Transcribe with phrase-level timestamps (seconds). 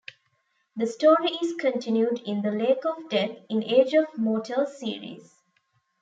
[0.77, 5.31] The story is continued in "The Lake of Death" in Age of Mortals series.